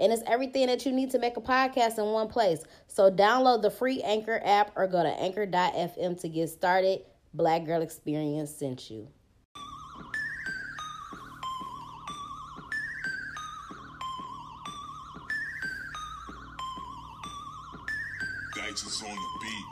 [0.00, 2.64] And it's everything that you need to make a podcast in one place.
[2.86, 7.02] So download the free Anchor app or go to anchor.fm to get started.
[7.34, 9.08] Black Girl Experience sent you.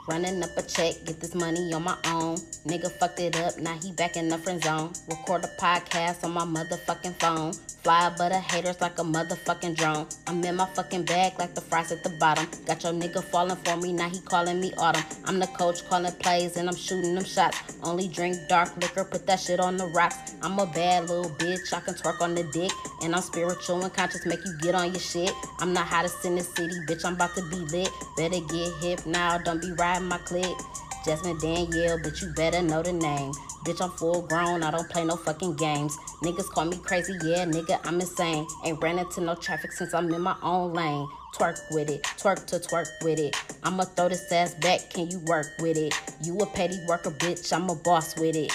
[0.07, 2.35] Running up a check, get this money on my own.
[2.65, 4.91] Nigga fucked it up, now he back in the friend zone.
[5.07, 7.53] Record a podcast on my motherfucking phone.
[7.83, 10.05] Fly but the haters like a motherfucking drone.
[10.27, 12.45] I'm in my fucking bag like the fries at the bottom.
[12.65, 15.03] Got your nigga falling for me, now he calling me autumn.
[15.23, 17.57] I'm the coach calling plays and I'm shooting them shots.
[17.81, 20.17] Only drink dark liquor, put that shit on the rocks.
[20.41, 22.71] I'm a bad little bitch, I can twerk on the dick.
[23.01, 25.31] And I'm spiritual and conscious, make you get on your shit.
[25.59, 27.89] I'm the hottest in the city, bitch, I'm about to be lit.
[28.17, 30.57] Better get hip now, don't be riding my click.
[31.05, 33.31] Jasmine Danielle, but you better know the name.
[33.65, 35.97] Bitch, I'm full grown, I don't play no fucking games.
[36.23, 38.47] Niggas call me crazy, yeah, nigga, I'm insane.
[38.65, 41.07] Ain't ran into no traffic since I'm in my own lane.
[41.35, 43.35] Twerk with it, twerk to twerk with it.
[43.63, 45.93] I'ma throw this ass back, can you work with it?
[46.23, 48.51] You a petty worker, bitch, I'm a boss with it.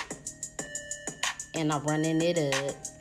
[1.54, 2.93] And I'm running it up.